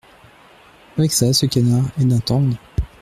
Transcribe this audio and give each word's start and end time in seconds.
Avec 0.97 1.11
ça, 1.11 1.31
ce 1.31 1.45
canard 1.45 1.83
est 1.99 2.05
d’un 2.05 2.17
tendre… 2.17 2.57